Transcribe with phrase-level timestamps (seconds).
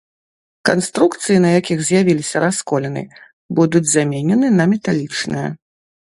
[0.69, 3.03] Канструкцыі, на якіх з'явіліся расколіны,
[3.61, 5.47] будуць заменены на металічныя.